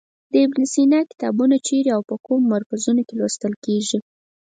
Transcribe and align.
د 0.31 0.33
ابن 0.45 0.61
سینا 0.73 0.99
کتابونه 1.11 1.55
چیرې 1.67 1.91
او 1.95 2.01
په 2.09 2.15
کومو 2.25 2.51
مرکزونو 2.55 3.01
کې 3.07 3.15
لوستل 3.19 3.53
کیږي. 3.65 3.97